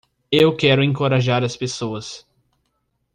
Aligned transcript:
Eu 0.31 0.57
quero 0.57 0.83
encorajar 0.83 1.43
as 1.43 1.55
pessoas 1.55 2.25